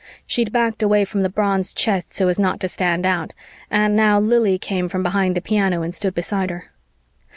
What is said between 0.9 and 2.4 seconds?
from the bronze chest so as